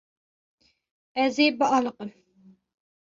Ez 1.23 1.35
ê 1.45 1.47
bialiqim. 1.57 2.11